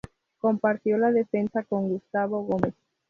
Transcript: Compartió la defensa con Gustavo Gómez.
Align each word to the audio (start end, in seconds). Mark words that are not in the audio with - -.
Compartió 0.39 0.97
la 0.97 1.11
defensa 1.11 1.61
con 1.61 1.87
Gustavo 1.87 2.41
Gómez. 2.45 2.73